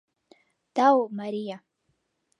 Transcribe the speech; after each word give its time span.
—Тау, 0.75 0.97
Мария. 1.17 1.57